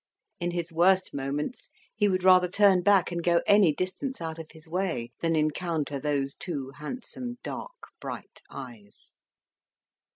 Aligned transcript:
In 0.39 0.49
his 0.49 0.71
worst 0.71 1.13
moments, 1.13 1.69
he 1.95 2.07
would 2.07 2.23
rather 2.23 2.47
turn 2.47 2.81
back, 2.81 3.11
and 3.11 3.23
go 3.23 3.41
any 3.45 3.71
distance 3.71 4.19
out 4.19 4.39
of 4.39 4.49
his 4.49 4.67
way, 4.67 5.11
than 5.19 5.35
encounter 5.35 5.99
those 5.99 6.33
two 6.33 6.71
handsome, 6.79 7.37
dark, 7.43 7.75
bright 7.99 8.41
eyes. 8.49 9.13